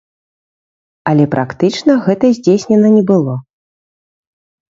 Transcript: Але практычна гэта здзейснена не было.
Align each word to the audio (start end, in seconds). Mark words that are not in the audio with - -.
Але 1.11 1.25
практычна 1.35 1.93
гэта 2.07 2.25
здзейснена 2.39 2.87
не 2.97 3.03
было. 3.13 3.37